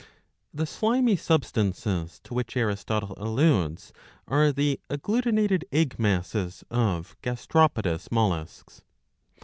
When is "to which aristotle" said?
2.23-3.13